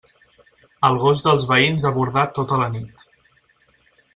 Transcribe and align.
El 0.87 0.95
gos 1.03 1.21
dels 1.27 1.45
veïns 1.51 1.85
ha 1.85 1.93
bordat 1.99 2.35
tota 2.39 2.59
la 2.63 2.71
nit. 2.79 3.05